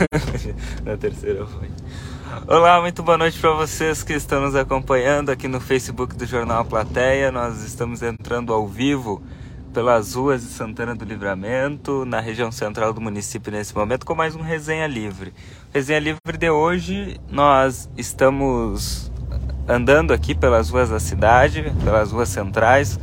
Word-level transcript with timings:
Na 0.84 0.96
terceira 0.96 1.46
foi. 1.46 1.68
Olá, 2.46 2.80
muito 2.80 3.02
boa 3.02 3.18
noite 3.18 3.38
para 3.38 3.52
vocês 3.52 4.02
que 4.02 4.14
estão 4.14 4.40
nos 4.40 4.54
acompanhando 4.54 5.30
aqui 5.30 5.46
no 5.46 5.60
Facebook 5.60 6.16
do 6.16 6.24
Jornal 6.24 6.64
Plateia. 6.64 7.30
Nós 7.30 7.62
estamos 7.62 8.02
entrando 8.02 8.52
ao 8.52 8.66
vivo 8.66 9.22
pelas 9.74 10.14
ruas 10.14 10.42
de 10.42 10.48
Santana 10.48 10.94
do 10.94 11.04
Livramento, 11.04 12.04
na 12.04 12.18
região 12.18 12.50
central 12.50 12.92
do 12.92 13.00
município 13.00 13.52
nesse 13.52 13.74
momento, 13.74 14.04
com 14.04 14.14
mais 14.14 14.34
um 14.34 14.40
Resenha 14.40 14.86
Livre. 14.86 15.32
Resenha 15.72 16.00
Livre 16.00 16.36
de 16.38 16.50
hoje, 16.50 17.20
nós 17.30 17.88
estamos 17.96 19.12
andando 19.68 20.12
aqui 20.12 20.34
pelas 20.34 20.70
ruas 20.70 20.88
da 20.88 20.98
cidade, 20.98 21.72
pelas 21.84 22.10
ruas 22.10 22.28
centrais, 22.28 22.98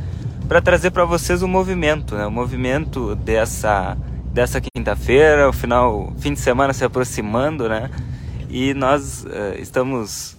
para 0.46 0.60
trazer 0.60 0.90
para 0.90 1.04
vocês 1.04 1.42
o 1.42 1.48
movimento, 1.48 2.14
né? 2.14 2.26
o 2.26 2.30
movimento 2.30 3.14
dessa, 3.14 3.96
dessa 4.32 4.60
quinta-feira, 4.60 5.48
o 5.48 5.52
final, 5.52 6.12
fim 6.18 6.32
de 6.32 6.40
semana 6.40 6.72
se 6.72 6.84
aproximando, 6.84 7.68
né? 7.68 7.90
E 8.48 8.72
nós 8.74 9.24
uh, 9.24 9.58
estamos 9.58 10.32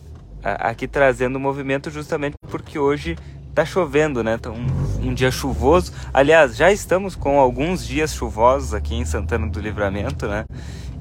uh, 0.43 0.57
aqui 0.59 0.87
trazendo 0.87 1.35
o 1.35 1.39
movimento 1.39 1.89
justamente 1.89 2.35
porque 2.49 2.79
hoje 2.79 3.17
está 3.49 3.65
chovendo, 3.65 4.23
né? 4.23 4.37
Tá 4.37 4.49
um, 4.51 4.67
um, 5.01 5.13
dia 5.13 5.31
chuvoso. 5.31 5.91
Aliás, 6.13 6.55
já 6.55 6.71
estamos 6.71 7.15
com 7.15 7.39
alguns 7.39 7.85
dias 7.85 8.13
chuvosos 8.13 8.73
aqui 8.73 8.95
em 8.95 9.05
Santana 9.05 9.47
do 9.47 9.59
Livramento, 9.59 10.27
né? 10.27 10.45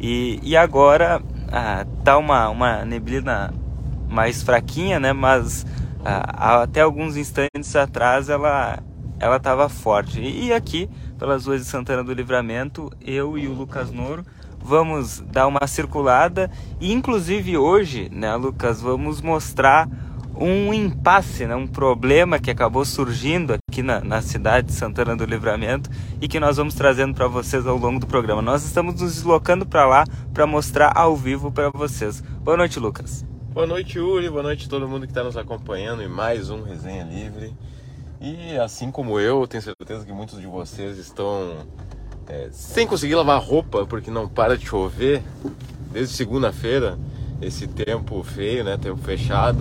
E, 0.01 0.41
e 0.43 0.57
agora 0.57 1.23
ah, 1.53 1.87
tá 2.05 2.19
uma, 2.19 2.49
uma 2.49 2.85
neblina 2.85 3.53
mais 4.09 4.43
fraquinha, 4.43 4.99
né? 4.99 5.13
Mas 5.13 5.65
ah, 6.05 6.63
até 6.63 6.81
alguns 6.81 7.17
instantes 7.17 7.75
atrás 7.77 8.29
ela 8.29 8.79
ela 9.19 9.37
estava 9.37 9.69
forte. 9.69 10.21
E 10.21 10.53
aqui, 10.53 10.89
pelas 11.19 11.47
ruas 11.47 11.61
de 11.61 11.67
Santana 11.67 12.05
do 12.05 12.13
Livramento, 12.13 12.91
eu 13.01 13.37
e 13.39 13.47
o 13.47 13.53
Lucas 13.53 13.91
Noro 13.91 14.25
vamos 14.61 15.21
dar 15.21 15.47
uma 15.47 15.67
circulada 15.67 16.51
e 16.81 16.93
inclusive 16.93 17.57
hoje, 17.57 18.09
né, 18.13 18.35
Lucas, 18.37 18.81
vamos 18.81 19.21
mostrar 19.21 19.89
um 20.41 20.73
impasse, 20.73 21.47
né, 21.47 21.57
um 21.57 21.67
problema 21.67 22.39
que 22.39 22.51
acabou 22.51 22.85
surgindo 22.85 23.55
aqui 23.55 23.83
na, 23.83 24.01
na 24.01 24.23
cidade 24.23 24.69
de 24.69 24.73
Santana 24.73 25.17
do 25.17 25.25
Livramento 25.25 25.91
e 26.21 26.29
que 26.29 26.39
nós 26.39 26.57
vamos 26.57 26.75
trazendo 26.75 27.15
para 27.15 27.27
vocês 27.27 27.67
ao 27.67 27.77
longo 27.77 27.99
do 27.99 28.07
programa. 28.07 28.41
Nós 28.41 28.65
estamos 28.65 29.01
nos 29.01 29.15
deslocando 29.15 29.67
para 29.67 29.87
lá 29.87 30.05
para 30.33 30.47
mostrar 30.47 30.93
ao 30.95 31.17
vivo 31.17 31.51
para 31.51 31.71
vocês. 31.71 32.21
Boa 32.21 32.57
noite, 32.57 32.79
Lucas. 32.79 33.25
Boa 33.53 33.67
noite, 33.67 33.99
Uri. 33.99 34.31
Boa 34.31 34.43
noite 34.43 34.67
a 34.67 34.69
todo 34.69 34.87
mundo 34.87 35.07
que 35.07 35.11
está 35.11 35.25
nos 35.25 35.37
acompanhando 35.37 36.03
em 36.03 36.09
mais 36.09 36.51
um 36.51 36.63
Resenha 36.63 37.05
Livre. 37.05 37.53
E 38.21 38.59
assim 38.59 38.91
como 38.91 39.21
eu, 39.21 39.47
tenho 39.47 39.63
certeza 39.63 40.05
que 40.05 40.13
muitos 40.13 40.41
de 40.41 40.47
vocês 40.47 40.99
estão 40.99 41.59
é, 42.27 42.49
sem 42.51 42.87
conseguir 42.87 43.15
lavar 43.15 43.41
roupa 43.41 43.87
porque 43.87 44.11
não 44.11 44.29
para 44.29 44.59
de 44.59 44.67
chover 44.67 45.23
desde 45.93 46.15
segunda-feira. 46.15 46.99
Esse 47.41 47.69
tempo 47.69 48.21
feio, 48.25 48.65
né? 48.65 48.77
Tempo 48.77 48.99
fechado. 48.99 49.59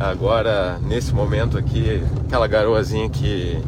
Agora, 0.00 0.78
nesse 0.78 1.12
momento 1.12 1.58
aqui, 1.58 2.02
aquela 2.26 2.46
garoazinha 2.46 3.08
que 3.10 3.62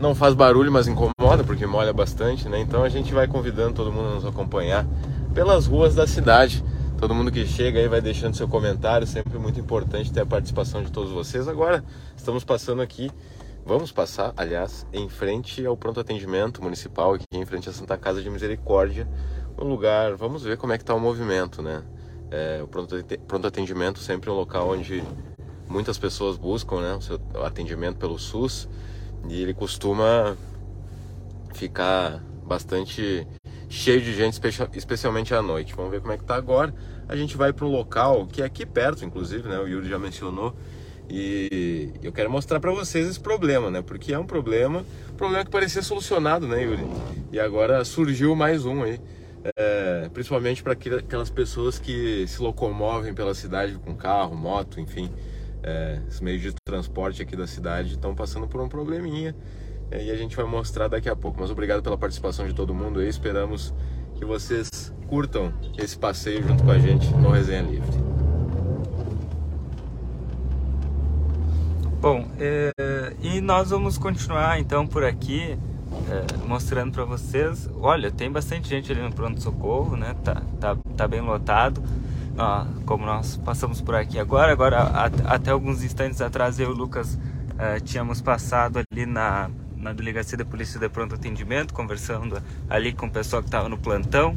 não 0.00 0.14
faz 0.14 0.34
barulho, 0.34 0.72
mas 0.72 0.88
incomoda 0.88 1.44
porque 1.44 1.66
molha 1.66 1.92
bastante, 1.92 2.48
né? 2.48 2.60
Então 2.60 2.82
a 2.82 2.88
gente 2.88 3.12
vai 3.12 3.28
convidando 3.28 3.74
todo 3.74 3.92
mundo 3.92 4.08
a 4.08 4.14
nos 4.14 4.26
acompanhar 4.26 4.86
pelas 5.34 5.66
ruas 5.66 5.94
da 5.94 6.06
cidade. 6.06 6.64
Todo 7.04 7.14
mundo 7.14 7.30
que 7.30 7.44
chega 7.44 7.78
aí 7.80 7.86
vai 7.86 8.00
deixando 8.00 8.34
seu 8.34 8.48
comentário, 8.48 9.06
sempre 9.06 9.38
muito 9.38 9.60
importante 9.60 10.10
ter 10.10 10.22
a 10.22 10.26
participação 10.26 10.82
de 10.82 10.90
todos 10.90 11.12
vocês. 11.12 11.46
Agora, 11.46 11.84
estamos 12.16 12.44
passando 12.44 12.80
aqui 12.80 13.10
Vamos 13.66 13.92
passar, 13.92 14.32
aliás, 14.38 14.86
em 14.90 15.06
frente 15.06 15.66
ao 15.66 15.76
pronto 15.76 16.00
atendimento 16.00 16.62
municipal, 16.62 17.12
aqui 17.12 17.26
em 17.34 17.44
frente 17.44 17.68
à 17.68 17.74
Santa 17.74 17.98
Casa 17.98 18.22
de 18.22 18.30
Misericórdia, 18.30 19.06
um 19.58 19.64
lugar. 19.64 20.16
Vamos 20.16 20.44
ver 20.44 20.56
como 20.56 20.72
é 20.72 20.78
que 20.78 20.82
está 20.82 20.94
o 20.94 21.00
movimento, 21.00 21.60
né? 21.60 21.82
É, 22.30 22.62
o 22.62 22.68
pronto 22.68 23.46
atendimento 23.46 23.98
sempre 23.98 24.30
é 24.30 24.32
um 24.32 24.36
local 24.36 24.70
onde 24.70 25.04
muitas 25.68 25.98
pessoas 25.98 26.38
buscam, 26.38 26.80
né, 26.80 26.94
o 26.94 27.02
seu 27.02 27.20
atendimento 27.44 27.98
pelo 27.98 28.18
SUS 28.18 28.66
e 29.28 29.42
ele 29.42 29.52
costuma 29.52 30.38
ficar 31.52 32.22
bastante 32.46 33.26
cheio 33.74 34.00
de 34.00 34.14
gente, 34.14 34.40
especialmente 34.74 35.34
à 35.34 35.42
noite. 35.42 35.74
Vamos 35.74 35.90
ver 35.90 36.00
como 36.00 36.12
é 36.12 36.16
que 36.16 36.22
está 36.22 36.36
agora. 36.36 36.72
A 37.08 37.16
gente 37.16 37.36
vai 37.36 37.52
para 37.52 37.66
um 37.66 37.70
local 37.70 38.26
que 38.26 38.42
é 38.42 38.44
aqui 38.44 38.64
perto, 38.64 39.04
inclusive, 39.04 39.48
né? 39.48 39.58
O 39.58 39.66
Yuri 39.66 39.88
já 39.88 39.98
mencionou 39.98 40.54
e 41.08 41.90
eu 42.02 42.12
quero 42.12 42.30
mostrar 42.30 42.60
para 42.60 42.72
vocês 42.72 43.06
esse 43.06 43.20
problema, 43.20 43.70
né? 43.70 43.82
Porque 43.82 44.12
é 44.12 44.18
um 44.18 44.26
problema, 44.26 44.84
um 45.12 45.16
problema 45.16 45.44
que 45.44 45.50
parecia 45.50 45.82
solucionado, 45.82 46.46
né, 46.46 46.62
Yuri? 46.64 46.86
E 47.30 47.38
agora 47.38 47.84
surgiu 47.84 48.34
mais 48.34 48.64
um 48.64 48.82
aí. 48.82 48.98
É, 49.56 50.08
principalmente 50.14 50.62
para 50.62 50.72
aquelas 50.72 51.28
pessoas 51.28 51.78
que 51.78 52.26
se 52.26 52.40
locomovem 52.40 53.12
pela 53.12 53.34
cidade 53.34 53.74
com 53.74 53.94
carro, 53.94 54.34
moto, 54.34 54.80
enfim. 54.80 55.10
É, 55.62 56.00
os 56.08 56.20
meios 56.20 56.40
de 56.40 56.54
transporte 56.64 57.20
aqui 57.20 57.36
da 57.36 57.46
cidade 57.46 57.92
estão 57.92 58.14
passando 58.14 58.48
por 58.48 58.60
um 58.62 58.68
probleminha. 58.68 59.36
É, 59.90 60.02
e 60.02 60.10
a 60.10 60.16
gente 60.16 60.34
vai 60.34 60.46
mostrar 60.46 60.88
daqui 60.88 61.10
a 61.10 61.16
pouco. 61.16 61.38
Mas 61.38 61.50
obrigado 61.50 61.82
pela 61.82 61.98
participação 61.98 62.46
de 62.46 62.54
todo 62.54 62.74
mundo 62.74 63.00
aí. 63.00 63.08
Esperamos 63.08 63.74
que 64.14 64.24
vocês 64.24 64.93
curtam 65.08 65.52
esse 65.78 65.96
passeio 65.96 66.42
junto 66.46 66.62
com 66.64 66.70
a 66.70 66.78
gente 66.78 67.12
no 67.14 67.30
Resenha 67.30 67.62
Livre. 67.62 68.04
Bom, 72.00 72.26
é, 72.38 73.16
e 73.22 73.40
nós 73.40 73.70
vamos 73.70 73.96
continuar 73.96 74.60
então 74.60 74.86
por 74.86 75.04
aqui 75.04 75.58
é, 76.10 76.46
mostrando 76.46 76.92
para 76.92 77.04
vocês. 77.04 77.68
Olha, 77.80 78.10
tem 78.10 78.30
bastante 78.30 78.68
gente 78.68 78.92
ali 78.92 79.00
no 79.00 79.12
pronto 79.12 79.40
socorro, 79.42 79.96
né? 79.96 80.14
Tá, 80.22 80.42
tá, 80.60 80.76
tá 80.96 81.08
bem 81.08 81.20
lotado. 81.20 81.82
Ó, 82.36 82.66
como 82.84 83.06
nós 83.06 83.36
passamos 83.38 83.80
por 83.80 83.94
aqui 83.94 84.18
agora, 84.18 84.52
agora 84.52 84.82
até 85.24 85.50
alguns 85.50 85.82
instantes 85.82 86.20
atrás 86.20 86.58
eu 86.58 86.70
e 86.70 86.72
o 86.72 86.76
Lucas 86.76 87.18
é, 87.56 87.78
tínhamos 87.80 88.20
passado 88.20 88.80
ali 88.80 89.06
na, 89.06 89.50
na 89.76 89.92
delegacia 89.92 90.36
da 90.36 90.44
polícia 90.44 90.80
de 90.80 90.88
pronto 90.88 91.14
atendimento, 91.14 91.72
conversando 91.72 92.42
ali 92.68 92.92
com 92.92 93.06
o 93.06 93.10
pessoal 93.10 93.40
que 93.40 93.48
estava 93.48 93.68
no 93.68 93.78
plantão. 93.78 94.36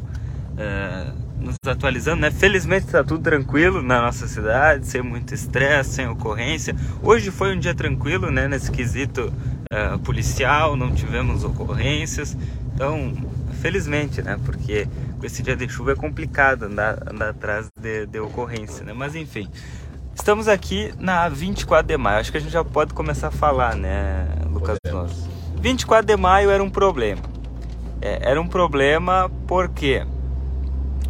É, 0.58 1.12
nos 1.40 1.56
atualizando, 1.66 2.20
né? 2.20 2.30
Felizmente 2.30 2.86
está 2.86 3.04
tudo 3.04 3.22
tranquilo 3.22 3.80
na 3.80 4.02
nossa 4.02 4.26
cidade, 4.26 4.86
sem 4.86 5.02
muito 5.02 5.32
estresse, 5.32 5.90
sem 5.90 6.08
ocorrência. 6.08 6.74
Hoje 7.02 7.30
foi 7.30 7.54
um 7.56 7.58
dia 7.58 7.74
tranquilo, 7.74 8.30
né? 8.30 8.48
Nesse 8.48 8.70
quesito 8.70 9.32
uh, 9.72 9.98
policial, 10.00 10.76
não 10.76 10.92
tivemos 10.92 11.44
ocorrências. 11.44 12.36
Então, 12.74 13.12
felizmente, 13.60 14.20
né? 14.20 14.38
Porque 14.44 14.88
com 15.18 15.26
esse 15.26 15.42
dia 15.42 15.56
de 15.56 15.68
chuva 15.68 15.92
é 15.92 15.94
complicado 15.94 16.64
andar, 16.64 16.98
andar 17.08 17.30
atrás 17.30 17.68
de, 17.80 18.06
de 18.06 18.18
ocorrência, 18.18 18.84
né? 18.84 18.92
Mas 18.92 19.14
enfim, 19.14 19.48
estamos 20.14 20.48
aqui 20.48 20.92
na 20.98 21.28
24 21.28 21.86
de 21.86 21.96
maio. 21.96 22.20
Acho 22.20 22.32
que 22.32 22.38
a 22.38 22.40
gente 22.40 22.52
já 22.52 22.64
pode 22.64 22.94
começar 22.94 23.28
a 23.28 23.32
falar, 23.32 23.76
né, 23.76 24.26
Lucas 24.50 24.76
Podemos. 24.82 25.28
24 25.60 26.06
de 26.06 26.16
maio 26.16 26.50
era 26.50 26.62
um 26.62 26.70
problema. 26.70 27.22
É, 28.00 28.30
era 28.30 28.40
um 28.40 28.46
problema 28.46 29.30
porque 29.46 30.06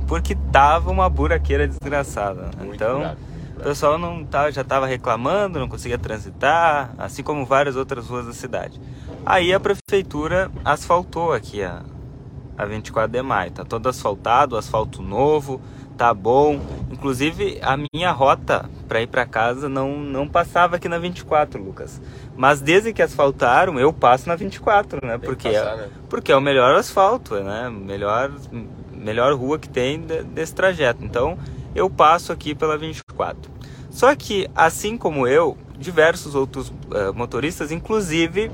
porque 0.09 0.35
tava 0.51 0.91
uma 0.91 1.09
buraqueira 1.09 1.69
desgraçada. 1.69 2.51
Muito 2.59 2.75
então, 2.75 3.15
o 3.57 3.63
pessoal 3.63 3.99
não 3.99 4.25
tá, 4.25 4.51
já 4.51 4.63
estava 4.63 4.87
reclamando, 4.87 5.61
não 5.61 5.69
conseguia 5.69 5.99
transitar, 5.99 6.95
assim 6.97 7.23
como 7.23 7.45
várias 7.45 7.77
outras 7.77 8.09
ruas 8.09 8.25
da 8.25 8.33
cidade. 8.33 8.81
Aí 9.27 9.53
a 9.53 9.61
prefeitura 9.61 10.51
asfaltou 10.65 11.33
aqui 11.35 11.63
a, 11.63 11.83
a 12.57 12.65
24 12.65 13.13
de 13.13 13.23
maio. 13.23 13.51
Tá 13.51 13.65
todo 13.65 13.87
asfaltado, 13.87 14.57
asfalto 14.57 15.03
novo, 15.03 15.61
tá 15.99 16.15
bom. 16.15 16.59
Inclusive 16.91 17.59
a 17.61 17.77
minha 17.77 18.11
rota 18.11 18.65
para 18.89 19.03
ir 19.03 19.09
para 19.09 19.27
casa 19.27 19.69
não 19.69 19.99
não 19.99 20.27
passava 20.27 20.77
aqui 20.77 20.89
na 20.89 20.99
24, 20.99 21.63
Lucas. 21.63 22.01
Mas 22.35 22.63
desde 22.63 22.95
que 22.95 23.03
asfaltaram, 23.03 23.79
eu 23.79 23.93
passo 23.93 24.27
na 24.29 24.37
24, 24.37 25.07
né? 25.07 25.19
Porque 25.19 25.51
passar, 25.51 25.75
é, 25.75 25.77
né? 25.77 25.89
porque 26.09 26.33
é 26.33 26.37
o 26.37 26.41
melhor 26.41 26.75
asfalto, 26.77 27.35
né? 27.35 27.69
Melhor 27.69 28.31
melhor 28.99 29.33
rua 29.35 29.59
que 29.59 29.69
tem 29.69 30.01
desse 30.01 30.55
trajeto. 30.55 31.05
Então 31.05 31.39
eu 31.75 31.89
passo 31.89 32.33
aqui 32.33 32.55
pela 32.55 32.77
24. 32.77 33.51
Só 33.91 34.15
que, 34.15 34.49
assim 34.55 34.97
como 34.97 35.27
eu, 35.27 35.57
diversos 35.79 36.35
outros 36.35 36.69
uh, 36.69 37.15
motoristas, 37.15 37.73
inclusive, 37.73 38.51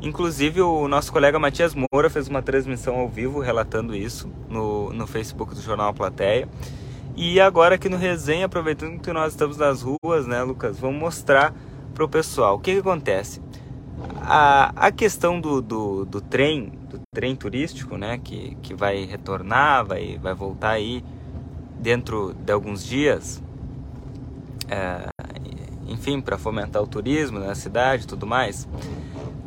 inclusive 0.00 0.60
o 0.60 0.88
nosso 0.88 1.12
colega 1.12 1.38
Matias 1.38 1.74
Moura 1.74 2.10
fez 2.10 2.28
uma 2.28 2.42
transmissão 2.42 2.96
ao 2.96 3.08
vivo 3.08 3.40
relatando 3.40 3.94
isso 3.94 4.30
no, 4.48 4.92
no 4.92 5.06
Facebook 5.06 5.54
do 5.54 5.60
Jornal 5.60 5.94
Plateia. 5.94 6.48
E 7.14 7.40
agora 7.40 7.76
aqui 7.76 7.88
no 7.88 7.96
Resenha, 7.96 8.46
aproveitando 8.46 9.00
que 9.00 9.12
nós 9.12 9.32
estamos 9.32 9.56
nas 9.56 9.82
ruas, 9.82 10.26
né, 10.26 10.42
Lucas, 10.42 10.78
vamos 10.78 11.00
mostrar 11.00 11.54
para 11.94 12.04
o 12.04 12.08
pessoal 12.08 12.56
o 12.56 12.58
que, 12.58 12.74
que 12.74 12.80
acontece. 12.80 13.40
A, 14.20 14.72
a 14.86 14.90
questão 14.90 15.40
do, 15.40 15.62
do, 15.62 16.04
do 16.04 16.20
trem 16.20 16.72
trem 17.16 17.34
turístico, 17.34 17.96
né, 17.96 18.18
que, 18.22 18.58
que 18.60 18.74
vai 18.74 19.06
retornar, 19.06 19.86
vai, 19.86 20.18
vai 20.18 20.34
voltar 20.34 20.72
aí 20.72 21.02
dentro 21.80 22.34
de 22.34 22.52
alguns 22.52 22.84
dias, 22.84 23.42
é, 24.68 25.08
enfim, 25.88 26.20
para 26.20 26.36
fomentar 26.36 26.82
o 26.82 26.86
turismo 26.86 27.38
na 27.38 27.54
cidade 27.54 28.04
e 28.04 28.06
tudo 28.06 28.26
mais. 28.26 28.68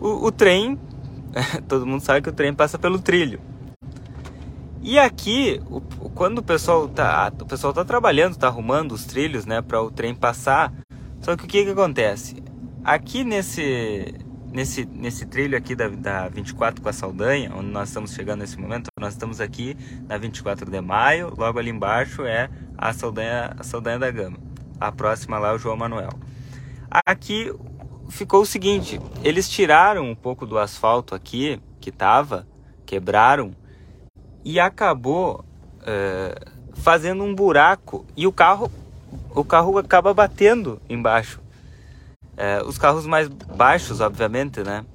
O, 0.02 0.26
o 0.26 0.32
trem, 0.32 0.80
todo 1.70 1.86
mundo 1.86 2.02
sabe 2.02 2.24
que 2.24 2.30
o 2.30 2.34
trem 2.34 2.52
passa 2.56 2.80
pelo 2.80 2.98
trilho. 2.98 3.40
E 4.82 4.98
aqui, 4.98 5.62
o, 5.70 5.80
quando 6.10 6.40
o 6.40 6.44
pessoal 6.44 6.88
tá, 6.88 7.32
o 7.40 7.46
pessoal 7.46 7.72
tá 7.72 7.86
trabalhando, 7.86 8.36
tá 8.36 8.48
arrumando 8.48 8.94
os 8.94 9.06
trilhos, 9.06 9.46
né, 9.46 9.62
para 9.62 9.80
o 9.80 9.92
trem 9.92 10.16
passar. 10.16 10.74
Só 11.22 11.36
que 11.36 11.44
o 11.44 11.48
que 11.48 11.66
que 11.66 11.70
acontece? 11.70 12.42
Aqui 12.84 13.24
nesse 13.24 14.16
nesse 14.52 14.86
nesse 14.86 15.26
trilho 15.26 15.58
aqui 15.58 15.76
da, 15.76 15.88
da 15.90 16.28
24 16.28 16.82
com 16.82 16.90
a 16.90 16.94
Saldanha, 16.94 17.52
onde 17.56 17.68
nós 17.68 17.90
estamos 17.90 18.14
chegando 18.14 18.40
nesse 18.40 18.60
momento, 18.60 18.88
nós 19.00 19.14
estamos 19.14 19.40
aqui 19.40 19.76
na 20.08 20.18
24 20.18 20.70
de 20.70 20.82
maio, 20.82 21.34
logo 21.38 21.60
ali 21.60 21.70
embaixo 21.70 22.24
é 22.26 22.50
a 22.78 22.94
Saldanha, 22.94 23.56
a 23.58 23.64
Saldanha 23.64 24.00
da 24.00 24.12
Gama. 24.12 24.38
A 24.80 24.92
próxima 24.92 25.38
lá 25.38 25.50
é 25.50 25.54
o 25.54 25.58
João 25.58 25.76
Manuel. 25.78 26.12
Aqui 27.06 27.54
ficou 28.10 28.42
o 28.42 28.46
seguinte, 28.46 29.00
eles 29.24 29.48
tiraram 29.48 30.10
um 30.10 30.16
pouco 30.16 30.46
do 30.46 30.58
asfalto 30.58 31.14
aqui 31.14 31.62
que 31.80 31.92
tava, 31.92 32.48
quebraram 32.86 33.52
e 34.44 34.60
acabou 34.60 35.46
é, 35.86 36.36
fazendo 36.74 37.24
um 37.24 37.36
buraco 37.36 38.06
e 38.16 38.26
o 38.26 38.32
carro 38.32 38.72
o 39.34 39.44
carro 39.44 39.78
acaba 39.78 40.14
batendo 40.14 40.82
embaixo. 40.90 41.40
É, 42.40 42.64
os 42.64 42.78
carros 42.78 43.06
mais 43.06 43.28
baixos, 43.28 44.00
obviamente, 44.00 44.64
né? 44.64 44.86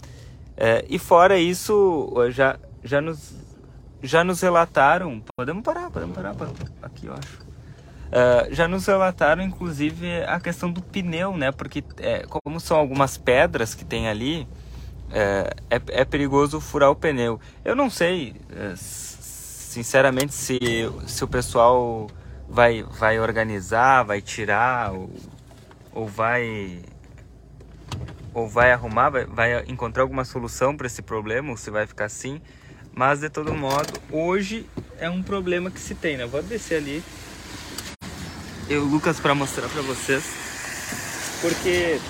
É, 0.57 0.83
e 0.89 0.99
fora 0.99 1.39
isso, 1.39 2.11
já, 2.31 2.59
já, 2.83 3.03
nos, 3.03 3.35
já 4.03 4.25
nos 4.25 4.41
relataram. 4.41 5.23
Podemos 5.37 5.63
parar, 5.63 5.91
podemos 5.91 6.17
parar 6.17 6.35
aqui, 6.83 7.07
eu 7.07 7.13
acho. 7.13 7.45
Uh, 8.15 8.55
já 8.55 8.67
nos 8.67 8.87
relataram, 8.87 9.43
inclusive, 9.43 10.23
a 10.23 10.41
questão 10.41 10.73
do 10.73 10.81
pneu, 10.81 11.37
né? 11.37 11.53
Porque, 11.53 11.85
é, 11.99 12.25
como 12.27 12.59
são 12.59 12.79
algumas 12.79 13.19
pedras 13.19 13.75
que 13.75 13.85
tem 13.85 14.09
ali, 14.09 14.49
é, 15.11 15.55
é, 15.69 15.83
é, 15.89 16.05
perigoso 16.07 16.61
furar 16.61 16.91
o 16.91 16.97
pneu. 16.97 17.39
Eu 17.63 17.77
não 17.77 17.91
sei, 17.91 18.37
é, 18.51 18.73
sinceramente, 18.75 20.33
se, 20.33 20.59
se 21.07 21.23
o 21.23 21.29
pessoal 21.29 22.09
vai, 22.49 22.83
vai 22.85 23.21
organizar, 23.21 24.03
vai 24.03 24.23
tirar, 24.23 24.93
ou, 24.93 25.11
ou 25.93 26.07
vai 26.07 26.81
ou 28.35 28.47
vai 28.49 28.73
arrumar, 28.73 29.09
vai, 29.11 29.25
vai 29.25 29.65
encontrar 29.69 30.03
alguma 30.03 30.25
solução 30.25 30.77
para 30.77 30.87
esse 30.87 31.01
problema, 31.01 31.51
ou 31.51 31.57
se 31.57 31.71
vai 31.71 31.87
ficar 31.87 32.07
assim. 32.07 32.43
Mas 32.93 33.21
de 33.21 33.31
todo 33.31 33.55
modo, 33.55 33.93
hoje 34.11 34.67
é 34.99 35.09
um 35.09 35.23
problema 35.23 35.71
que 35.71 35.81
se 35.81 35.95
tem, 35.95 36.17
né? 36.17 36.27
vou 36.27 36.43
descer 36.43 36.77
ali 36.77 37.03
eu 38.69 38.83
Lucas 38.83 39.21
para 39.21 39.35
mostrar 39.35 39.69
para 39.69 39.83
vocês. 39.83 40.25
Porque 41.41 42.01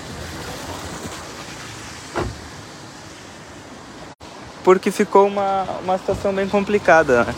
porque 4.63 4.89
ficou 4.89 5.27
uma, 5.27 5.63
uma 5.83 5.97
situação 5.97 6.33
bem 6.33 6.47
complicada. 6.47 7.25
Né? 7.25 7.35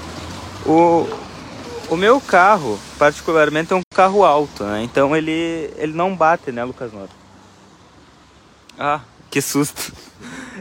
O, 0.66 1.08
o 1.90 1.98
meu 1.98 2.22
carro, 2.22 2.80
particularmente, 2.98 3.74
é 3.74 3.76
um 3.76 3.82
carro 3.94 4.24
alto, 4.24 4.64
né? 4.64 4.84
Então 4.84 5.16
ele, 5.16 5.70
ele 5.78 5.94
não 5.94 6.16
bate, 6.16 6.52
né, 6.52 6.64
Lucas 6.64 6.94
Noro? 6.94 7.10
Ah, 8.78 9.02
que 9.32 9.42
susto. 9.42 9.94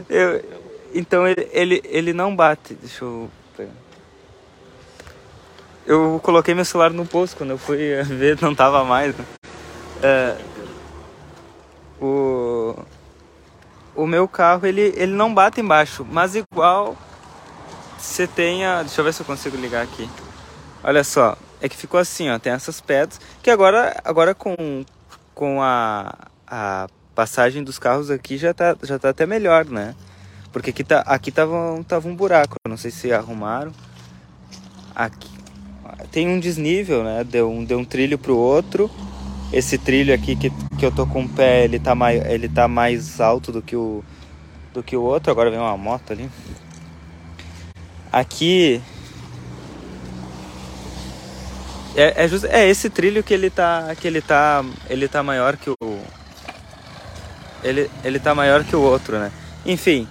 Eu, 0.09 0.43
então 0.93 1.27
ele, 1.27 1.47
ele, 1.51 1.81
ele 1.85 2.13
não 2.13 2.35
bate. 2.35 2.73
Deixa 2.73 3.05
eu 3.05 3.29
pegar. 3.55 3.71
Eu 5.85 6.19
coloquei 6.23 6.53
meu 6.53 6.65
celular 6.65 6.91
no 6.91 7.05
posto 7.05 7.37
quando 7.37 7.51
eu 7.51 7.57
fui 7.57 7.77
ver, 8.03 8.41
não 8.41 8.55
tava 8.55 8.83
mais. 8.83 9.15
Né? 9.15 9.25
É, 10.01 10.37
o, 12.01 12.75
o 13.95 14.05
meu 14.05 14.27
carro 14.27 14.65
ele, 14.65 14.93
ele 14.95 15.13
não 15.13 15.33
bate 15.33 15.61
embaixo, 15.61 16.05
mas 16.09 16.35
igual 16.35 16.95
você 17.97 18.27
tenha. 18.27 18.81
Deixa 18.83 19.01
eu 19.01 19.05
ver 19.05 19.13
se 19.13 19.21
eu 19.21 19.25
consigo 19.25 19.57
ligar 19.57 19.83
aqui. 19.83 20.09
Olha 20.83 21.03
só, 21.03 21.37
é 21.61 21.67
que 21.67 21.75
ficou 21.75 21.99
assim, 21.99 22.29
ó, 22.29 22.37
tem 22.37 22.53
essas 22.53 22.79
pedras 22.79 23.19
que 23.41 23.49
agora, 23.49 23.99
agora 24.03 24.35
com, 24.35 24.85
com 25.33 25.61
a, 25.61 26.13
a 26.45 26.87
passagem 27.17 27.63
dos 27.63 27.79
carros 27.79 28.11
aqui 28.11 28.37
já 28.37 28.53
tá, 28.53 28.77
já 28.83 28.99
tá 28.99 29.09
até 29.09 29.25
melhor, 29.25 29.65
né? 29.65 29.95
Porque 30.53 30.69
aqui, 30.69 30.83
tá, 30.83 30.99
aqui 30.99 31.31
tava, 31.31 31.83
tava 31.87 32.07
um 32.07 32.15
buraco, 32.15 32.57
não 32.69 32.77
sei 32.77 32.91
se 32.91 33.11
arrumaram. 33.11 33.71
Aqui, 34.93 35.27
tem 36.11 36.27
um 36.27 36.39
desnível, 36.39 37.03
né? 37.03 37.23
Deu 37.23 37.49
um, 37.51 37.65
deu 37.65 37.79
um 37.79 37.83
trilho 37.83 38.19
pro 38.19 38.37
outro. 38.37 38.87
Esse 39.51 39.79
trilho 39.79 40.13
aqui 40.13 40.35
que, 40.35 40.51
que 40.77 40.85
eu 40.85 40.91
tô 40.91 41.07
com 41.07 41.23
o 41.23 41.29
pé, 41.29 41.63
ele 41.63 41.79
tá, 41.79 41.95
mai, 41.95 42.19
ele 42.19 42.47
tá 42.47 42.67
mais 42.67 43.19
alto 43.19 43.51
do 43.51 43.63
que, 43.63 43.75
o, 43.75 44.03
do 44.71 44.83
que 44.83 44.95
o 44.95 45.01
outro. 45.01 45.31
Agora 45.31 45.49
vem 45.49 45.59
uma 45.59 45.75
moto 45.75 46.13
ali. 46.13 46.29
Aqui... 48.11 48.79
É, 51.95 52.25
é, 52.25 52.27
just, 52.27 52.45
é 52.45 52.69
esse 52.69 52.91
trilho 52.91 53.23
que 53.23 53.33
ele 53.33 53.49
tá, 53.49 53.95
que 53.99 54.07
ele 54.07 54.21
tá, 54.21 54.63
ele 54.87 55.07
tá 55.07 55.23
maior 55.23 55.57
que 55.57 55.71
o, 55.71 55.75
ele, 57.67 57.91
ele 58.03 58.19
tá 58.19 58.33
maior 58.33 58.63
que 58.63 58.75
o 58.75 58.81
outro, 58.81 59.17
né? 59.19 59.31
Enfim, 59.65 60.07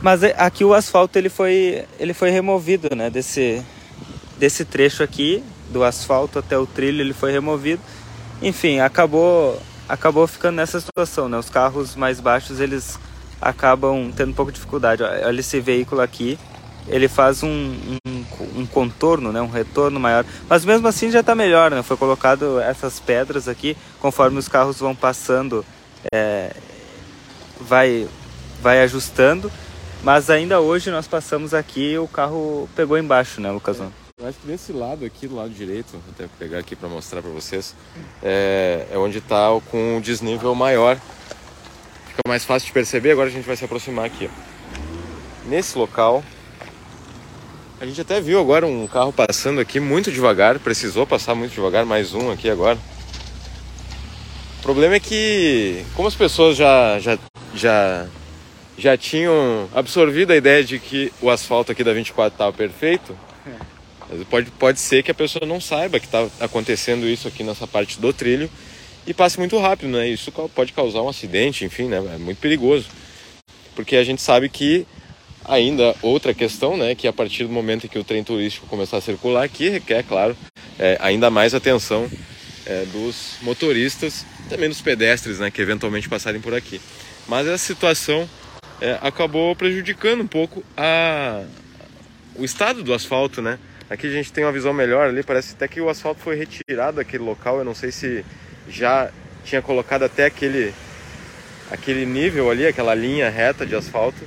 mas 0.00 0.22
é, 0.22 0.34
aqui 0.38 0.64
o 0.64 0.72
asfalto 0.72 1.18
ele 1.18 1.28
foi, 1.28 1.84
ele 1.98 2.14
foi 2.14 2.30
removido, 2.30 2.94
né? 2.94 3.10
Desse, 3.10 3.62
desse 4.38 4.64
trecho 4.64 5.02
aqui, 5.02 5.42
do 5.70 5.84
asfalto 5.84 6.38
até 6.38 6.56
o 6.56 6.66
trilho, 6.66 7.00
ele 7.00 7.12
foi 7.12 7.32
removido. 7.32 7.82
Enfim, 8.42 8.80
acabou 8.80 9.60
acabou 9.88 10.26
ficando 10.26 10.56
nessa 10.56 10.80
situação, 10.80 11.28
né? 11.28 11.36
Os 11.36 11.50
carros 11.50 11.96
mais 11.96 12.20
baixos, 12.20 12.60
eles 12.60 12.98
acabam 13.40 14.12
tendo 14.14 14.30
um 14.30 14.34
pouco 14.34 14.52
de 14.52 14.56
dificuldade. 14.56 15.02
Olha 15.02 15.40
esse 15.40 15.58
veículo 15.60 16.00
aqui, 16.00 16.38
ele 16.86 17.08
faz 17.08 17.42
um, 17.42 17.48
um, 17.48 18.24
um 18.60 18.66
contorno, 18.66 19.32
né? 19.32 19.42
Um 19.42 19.48
retorno 19.48 19.98
maior. 19.98 20.24
Mas 20.48 20.64
mesmo 20.64 20.86
assim 20.86 21.10
já 21.10 21.20
está 21.20 21.34
melhor, 21.34 21.70
né? 21.70 21.82
Foi 21.82 21.96
colocado 21.96 22.60
essas 22.60 23.00
pedras 23.00 23.48
aqui, 23.48 23.76
conforme 23.98 24.38
os 24.38 24.48
carros 24.48 24.78
vão 24.78 24.94
passando, 24.94 25.64
é, 26.12 26.54
vai, 27.60 28.08
vai 28.60 28.80
ajustando. 28.82 29.50
Mas 30.02 30.30
ainda 30.30 30.60
hoje 30.60 30.90
nós 30.90 31.06
passamos 31.06 31.52
aqui 31.52 31.98
o 31.98 32.08
carro 32.08 32.68
pegou 32.74 32.96
embaixo, 32.96 33.40
né, 33.40 33.50
Lucas? 33.50 33.78
Eu 33.78 34.28
acho 34.28 34.38
que 34.38 34.46
desse 34.46 34.72
lado 34.72 35.04
aqui, 35.04 35.26
do 35.26 35.34
lado 35.34 35.50
direito, 35.50 35.92
vou 35.92 36.02
até 36.10 36.26
pegar 36.38 36.58
aqui 36.58 36.76
para 36.76 36.88
mostrar 36.88 37.22
para 37.22 37.30
vocês, 37.30 37.74
é, 38.22 38.86
é 38.90 38.98
onde 38.98 39.18
está 39.18 39.48
com 39.70 39.96
o 39.96 40.00
desnível 40.00 40.54
maior. 40.54 40.96
Fica 42.06 42.22
mais 42.28 42.44
fácil 42.44 42.66
de 42.66 42.72
perceber, 42.72 43.12
agora 43.12 43.28
a 43.28 43.32
gente 43.32 43.46
vai 43.46 43.56
se 43.56 43.64
aproximar 43.64 44.04
aqui. 44.04 44.30
Nesse 45.46 45.78
local, 45.78 46.22
a 47.80 47.86
gente 47.86 48.00
até 48.00 48.20
viu 48.20 48.38
agora 48.38 48.66
um 48.66 48.86
carro 48.86 49.10
passando 49.10 49.58
aqui 49.58 49.80
muito 49.80 50.12
devagar, 50.12 50.58
precisou 50.58 51.06
passar 51.06 51.34
muito 51.34 51.52
devagar, 51.52 51.86
mais 51.86 52.12
um 52.12 52.30
aqui 52.30 52.50
agora. 52.50 52.78
O 54.70 54.72
problema 54.72 54.94
é 54.94 55.00
que, 55.00 55.84
como 55.96 56.06
as 56.06 56.14
pessoas 56.14 56.56
já, 56.56 57.00
já, 57.00 57.18
já, 57.56 58.06
já 58.78 58.96
tinham 58.96 59.68
absorvido 59.74 60.32
a 60.32 60.36
ideia 60.36 60.62
de 60.62 60.78
que 60.78 61.12
o 61.20 61.28
asfalto 61.28 61.72
aqui 61.72 61.82
da 61.82 61.92
24 61.92 62.32
estava 62.32 62.52
perfeito, 62.52 63.18
Pode, 64.28 64.50
pode 64.52 64.78
ser 64.78 65.02
que 65.02 65.10
a 65.10 65.14
pessoa 65.14 65.44
não 65.44 65.60
saiba 65.60 65.98
que 65.98 66.06
está 66.06 66.24
acontecendo 66.40 67.08
isso 67.08 67.26
aqui 67.26 67.42
nessa 67.42 67.66
parte 67.66 68.00
do 68.00 68.12
trilho 68.12 68.48
e 69.06 69.12
passe 69.12 69.38
muito 69.40 69.58
rápido, 69.58 69.88
né? 69.88 70.08
Isso 70.08 70.32
pode 70.54 70.72
causar 70.72 71.02
um 71.02 71.08
acidente, 71.08 71.64
enfim, 71.64 71.84
né? 71.84 71.98
É 72.14 72.18
muito 72.18 72.38
perigoso. 72.38 72.86
Porque 73.74 73.96
a 73.96 74.04
gente 74.04 74.22
sabe 74.22 74.48
que 74.48 74.86
ainda 75.44 75.96
outra 76.00 76.32
questão, 76.32 76.76
né? 76.76 76.94
Que 76.94 77.08
a 77.08 77.12
partir 77.12 77.44
do 77.44 77.52
momento 77.52 77.86
em 77.86 77.88
que 77.88 77.98
o 77.98 78.04
trem 78.04 78.22
turístico 78.22 78.66
começar 78.66 78.98
a 78.98 79.00
circular 79.00 79.44
aqui, 79.44 79.68
requer, 79.68 80.04
claro, 80.04 80.36
é, 80.78 80.96
ainda 81.00 81.28
mais 81.28 81.54
atenção 81.54 82.08
é, 82.66 82.84
dos 82.86 83.36
motoristas, 83.42 84.24
também 84.48 84.68
dos 84.68 84.80
pedestres, 84.80 85.38
né? 85.38 85.50
Que 85.50 85.62
eventualmente 85.62 86.08
passarem 86.08 86.40
por 86.40 86.54
aqui. 86.54 86.80
Mas 87.28 87.46
essa 87.46 87.64
situação 87.64 88.28
é, 88.80 88.98
acabou 89.02 89.54
prejudicando 89.54 90.22
um 90.22 90.26
pouco 90.26 90.64
a, 90.76 91.42
o 92.34 92.44
estado 92.44 92.82
do 92.82 92.94
asfalto, 92.94 93.42
né? 93.42 93.58
Aqui 93.88 94.06
a 94.06 94.10
gente 94.10 94.32
tem 94.32 94.44
uma 94.44 94.52
visão 94.52 94.72
melhor 94.72 95.08
ali, 95.08 95.22
parece 95.22 95.54
até 95.54 95.66
que 95.66 95.80
o 95.80 95.88
asfalto 95.88 96.20
foi 96.20 96.36
retirado 96.36 96.98
daquele 96.98 97.24
local, 97.24 97.58
eu 97.58 97.64
não 97.64 97.74
sei 97.74 97.90
se 97.90 98.24
já 98.68 99.10
tinha 99.44 99.60
colocado 99.60 100.04
até 100.04 100.26
aquele, 100.26 100.72
aquele 101.70 102.06
nível 102.06 102.50
ali, 102.50 102.66
aquela 102.66 102.94
linha 102.94 103.28
reta 103.28 103.66
de 103.66 103.74
asfalto. 103.74 104.22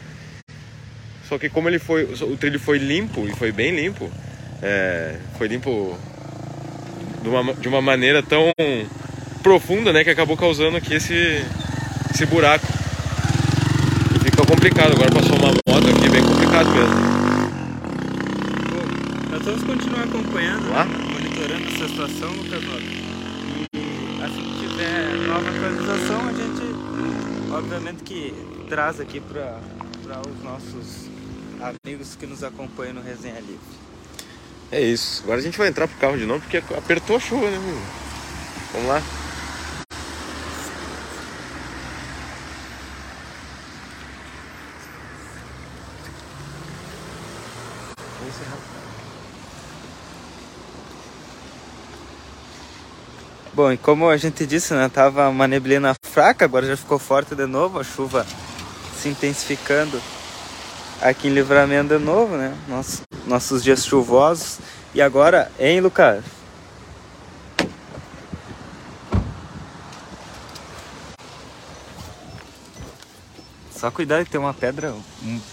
Só 1.29 1.37
que 1.37 1.49
como 1.49 1.69
ele 1.69 1.79
foi, 1.79 2.03
o 2.03 2.35
trilho 2.35 2.59
foi 2.59 2.77
limpo 2.77 3.25
e 3.27 3.33
foi 3.33 3.51
bem 3.53 3.73
limpo, 3.73 4.11
é, 4.61 5.15
foi 5.37 5.47
limpo 5.47 5.97
de 7.23 7.29
uma, 7.29 7.53
de 7.53 7.67
uma 7.67 7.81
maneira 7.81 8.21
tão 8.21 8.51
profunda, 9.41 9.91
né, 9.91 10.03
que 10.03 10.09
acabou 10.09 10.37
causando 10.37 10.77
aqui 10.77 10.93
esse, 10.93 11.43
esse 12.13 12.25
buraco. 12.27 12.65
E 14.15 14.19
fica 14.19 14.45
complicado, 14.45 14.91
agora 14.91 15.11
passou 15.11 15.35
uma 15.37 15.47
moto 15.47 15.89
aqui, 15.89 16.09
bem 16.09 16.21
complicado 16.23 16.69
mesmo 16.69 17.23
vamos 19.43 19.63
continuar 19.63 20.03
acompanhando, 20.03 20.69
né? 20.69 20.85
monitorando 21.11 21.67
essa 21.67 21.87
situação, 21.87 22.31
Lucas 22.31 22.63
E 23.73 24.23
assim 24.23 24.41
que 24.41 24.67
tiver 24.67 25.15
nova 25.27 25.49
atualização, 25.49 26.27
a 26.27 26.33
gente, 26.33 27.51
obviamente, 27.51 28.03
que 28.03 28.33
traz 28.69 29.01
aqui 29.01 29.19
para 29.19 29.59
os 30.29 30.43
nossos 30.43 31.09
amigos 31.59 32.15
que 32.15 32.25
nos 32.25 32.41
acompanham 32.43 32.93
no 32.95 33.01
Resenha 33.01 33.39
Livre. 33.41 33.59
É 34.73 34.81
isso. 34.81 35.21
Agora 35.23 35.39
a 35.39 35.43
gente 35.43 35.55
vai 35.55 35.67
entrar 35.67 35.87
pro 35.87 35.99
carro 35.99 36.17
de 36.17 36.25
novo 36.25 36.41
porque 36.41 36.57
apertou 36.57 37.17
a 37.17 37.19
chuva, 37.19 37.47
né, 37.47 37.57
amigo? 37.57 37.79
Vamos 38.73 38.87
lá. 38.87 39.03
Bom, 53.53 53.71
e 53.71 53.77
como 53.77 54.09
a 54.09 54.17
gente 54.17 54.43
disse, 54.47 54.73
né, 54.73 54.89
tava 54.89 55.29
uma 55.29 55.47
neblina 55.47 55.93
fraca, 56.03 56.45
agora 56.45 56.65
já 56.65 56.75
ficou 56.75 56.97
forte 56.97 57.35
de 57.35 57.45
novo, 57.45 57.79
a 57.79 57.83
chuva 57.83 58.25
se 58.99 59.07
intensificando 59.07 60.01
aqui 61.03 61.27
em 61.27 61.33
Livramento 61.33 61.97
de 61.97 62.03
novo, 62.03 62.37
né? 62.37 62.57
Nossos, 62.67 63.01
nossos 63.27 63.63
dias 63.63 63.85
chuvosos. 63.85 64.59
E 64.93 65.01
agora, 65.01 65.51
hein, 65.59 65.81
Lucas? 65.81 66.23
Só 73.71 73.91
cuidado 73.91 74.23
que 74.23 74.31
tem 74.31 74.39
uma 74.39 74.53
pedra 74.53 74.95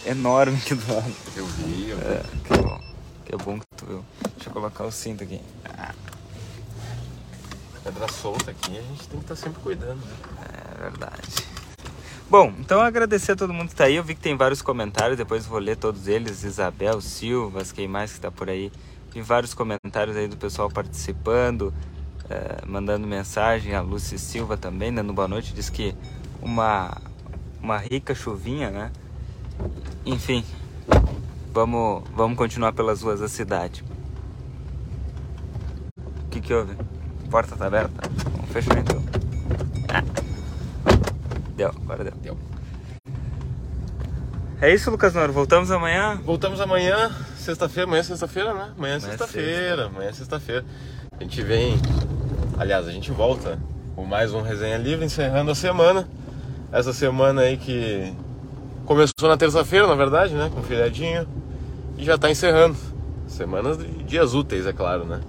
enorme 0.07 0.57
aqui 0.57 0.75
do 0.75 0.95
lado. 0.95 1.13
Eu 1.37 1.47
vi, 1.47 1.91
eu 1.91 1.97
vi. 1.97 2.05
É, 2.05 2.23
que 2.45 2.63
bom. 2.63 2.81
Que 3.27 3.37
bom 3.37 3.59
que 3.59 3.67
tu 3.77 3.87
viu. 3.87 4.05
Deixa 4.37 4.51
eu 4.51 4.53
colocar 4.53 4.85
o 4.85 4.93
cinto 4.93 5.25
aqui. 5.25 5.41
Pedra 7.83 8.07
solta 8.09 8.51
aqui, 8.53 8.79
a 8.79 8.83
gente 8.83 9.09
tem 9.09 9.19
que 9.19 9.25
estar 9.25 9.35
tá 9.35 9.37
sempre 9.37 9.61
cuidando, 9.63 9.97
né? 9.97 10.15
É 10.77 10.83
verdade. 10.83 11.50
Bom, 12.31 12.53
então 12.61 12.81
agradecer 12.81 13.33
a 13.33 13.37
todo 13.37 13.53
mundo 13.53 13.67
que 13.67 13.75
está 13.75 13.87
aí. 13.87 13.97
Eu 13.97 14.05
vi 14.05 14.15
que 14.15 14.21
tem 14.21 14.37
vários 14.37 14.63
comentários, 14.63 15.19
depois 15.19 15.45
vou 15.45 15.59
ler 15.59 15.77
todos 15.77 16.07
eles. 16.07 16.45
Isabel 16.45 17.01
Silva, 17.01 17.65
quem 17.75 17.89
mais 17.89 18.13
que 18.13 18.19
está 18.19 18.31
por 18.31 18.49
aí. 18.49 18.71
Vi 19.13 19.21
vários 19.21 19.53
comentários 19.53 20.17
aí 20.17 20.29
do 20.29 20.37
pessoal 20.37 20.71
participando, 20.71 21.75
é, 22.29 22.65
mandando 22.65 23.05
mensagem. 23.05 23.75
A 23.75 23.81
Lúcia 23.81 24.17
Silva 24.17 24.57
também, 24.57 24.95
dando 24.95 25.13
boa 25.13 25.27
noite. 25.27 25.53
Diz 25.53 25.69
que 25.69 25.93
uma, 26.41 26.99
uma 27.61 27.79
rica 27.79 28.15
chuvinha, 28.15 28.71
né? 28.71 28.93
Enfim, 30.07 30.45
vamos, 31.53 32.05
vamos 32.15 32.39
continuar 32.39 32.73
pelas 32.73 33.03
ruas 33.03 33.19
da 33.19 33.29
cidade. 33.29 33.83
O 35.99 36.29
que, 36.31 36.41
que 36.41 36.55
houve? 36.55 36.77
porta 37.29 37.57
tá 37.57 37.67
aberta? 37.67 38.09
Vamos 38.37 38.51
fechar 38.51 38.79
então. 38.79 39.10
Deu, 41.61 41.69
agora 41.69 42.03
deu. 42.03 42.15
Deu. 42.23 42.39
É 44.63 44.73
isso, 44.73 44.91
Lucas 44.91 45.13
Noro. 45.13 45.31
Voltamos 45.31 45.71
amanhã? 45.71 46.19
Voltamos 46.25 46.59
amanhã, 46.59 47.11
sexta-feira. 47.37 47.87
Amanhã 47.87 48.01
é 48.01 48.05
sexta-feira, 48.05 48.55
né? 48.55 48.73
Amanhã 48.79 48.95
é 48.95 49.01
sexta-feira. 49.01 49.87
Amanhã 49.87 50.09
é 50.09 50.13
sexta-feira. 50.15 50.65
A 51.19 51.23
gente 51.23 51.43
vem. 51.43 51.79
Aliás, 52.59 52.89
a 52.89 52.91
gente 52.91 53.11
volta 53.11 53.59
com 53.95 54.07
mais 54.07 54.33
um 54.33 54.41
Resenha 54.41 54.79
Livre, 54.79 55.05
encerrando 55.05 55.51
a 55.51 55.55
semana. 55.55 56.09
Essa 56.73 56.95
semana 56.95 57.43
aí 57.43 57.59
que 57.59 58.11
começou 58.87 59.29
na 59.29 59.37
terça-feira, 59.37 59.87
na 59.87 59.95
verdade, 59.95 60.33
né? 60.33 60.51
Com 60.55 60.63
feriadinho. 60.63 61.29
E 61.99 62.05
já 62.07 62.17
tá 62.17 62.31
encerrando. 62.31 62.75
Semanas 63.27 63.77
de 63.77 64.03
dias 64.05 64.33
úteis, 64.33 64.65
é 64.65 64.73
claro, 64.73 65.05
né? 65.05 65.21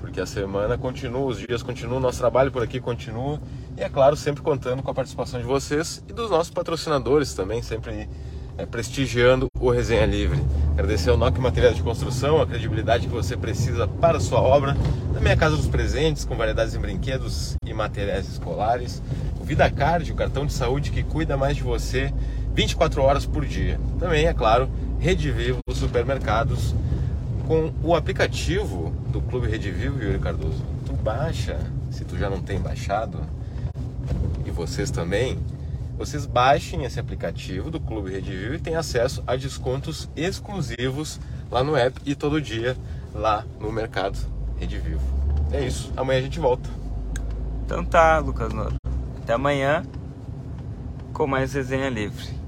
Porque 0.00 0.18
a 0.18 0.24
semana 0.24 0.78
continua, 0.78 1.26
os 1.26 1.36
dias 1.36 1.62
continuam, 1.62 2.00
nosso 2.00 2.20
trabalho 2.20 2.50
por 2.50 2.62
aqui 2.62 2.80
continua. 2.80 3.38
E 3.76 3.82
é 3.82 3.88
claro, 3.88 4.14
sempre 4.14 4.40
contando 4.40 4.82
com 4.82 4.90
a 4.90 4.94
participação 4.94 5.40
de 5.40 5.46
vocês 5.46 6.02
e 6.08 6.12
dos 6.12 6.30
nossos 6.30 6.50
patrocinadores 6.50 7.34
também, 7.34 7.60
sempre 7.60 8.08
é, 8.56 8.64
prestigiando 8.64 9.48
o 9.58 9.68
Resenha 9.68 10.06
Livre. 10.06 10.40
Agradecer 10.74 11.10
ao 11.10 11.16
NOC 11.16 11.38
Materiais 11.40 11.74
de 11.74 11.82
Construção, 11.82 12.40
a 12.40 12.46
credibilidade 12.46 13.08
que 13.08 13.12
você 13.12 13.36
precisa 13.36 13.88
para 13.88 14.18
a 14.18 14.20
sua 14.20 14.40
obra. 14.40 14.76
Na 15.12 15.20
minha 15.20 15.36
casa 15.36 15.56
dos 15.56 15.66
presentes, 15.66 16.24
com 16.24 16.36
variedades 16.36 16.74
em 16.76 16.78
brinquedos 16.78 17.56
e 17.66 17.74
materiais 17.74 18.28
escolares. 18.28 19.02
O 19.40 19.44
VidaCard, 19.44 20.10
o 20.12 20.14
cartão 20.14 20.46
de 20.46 20.52
saúde 20.52 20.92
que 20.92 21.02
cuida 21.02 21.36
mais 21.36 21.56
de 21.56 21.64
você 21.64 22.14
24 22.54 23.02
horas 23.02 23.26
por 23.26 23.44
dia. 23.44 23.80
Também, 23.98 24.26
é 24.26 24.32
claro, 24.32 24.70
Rede 25.00 25.32
Vivo 25.32 25.58
Supermercados. 25.72 26.76
Com 27.48 27.72
o 27.82 27.94
aplicativo 27.94 28.92
do 29.08 29.20
Clube 29.20 29.48
Rede 29.48 29.70
Vivo, 29.70 30.02
Yuri 30.02 30.18
Cardoso, 30.18 30.62
tu 30.86 30.94
baixa, 30.94 31.58
se 31.90 32.04
tu 32.04 32.16
já 32.16 32.30
não 32.30 32.40
tem 32.40 32.58
baixado, 32.58 33.20
vocês 34.54 34.90
também, 34.90 35.38
vocês 35.98 36.24
baixem 36.24 36.84
esse 36.84 36.98
aplicativo 37.00 37.70
do 37.70 37.80
Clube 37.80 38.12
Rede 38.12 38.30
Vivo 38.30 38.54
e 38.54 38.60
tem 38.60 38.76
acesso 38.76 39.22
a 39.26 39.34
descontos 39.34 40.08
exclusivos 40.16 41.20
lá 41.50 41.62
no 41.62 41.76
app 41.76 42.00
e 42.06 42.14
todo 42.14 42.40
dia 42.40 42.76
lá 43.12 43.44
no 43.60 43.70
mercado 43.72 44.18
Rede 44.56 44.78
Vivo. 44.78 45.02
É 45.52 45.66
isso, 45.66 45.92
amanhã 45.96 46.20
a 46.20 46.22
gente 46.22 46.38
volta. 46.38 46.70
Então 47.66 47.84
tá, 47.84 48.18
Lucas 48.18 48.52
Até 49.22 49.32
amanhã 49.32 49.84
com 51.12 51.26
mais 51.26 51.52
resenha 51.52 51.88
livre. 51.88 52.43